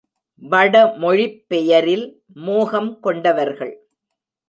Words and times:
வடமொழிப் 0.49 1.45
பெயரில் 1.47 2.23
மோகம் 2.33 2.99
கொண்டவர்கள். 2.99 3.87